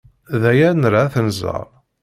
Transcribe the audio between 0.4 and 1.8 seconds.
D aya ay nra ad t-nẓer.